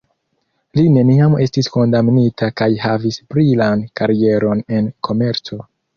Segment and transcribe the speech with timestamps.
[0.77, 5.61] Li neniam estis kondamnita kaj havis brilan karieron en komerco.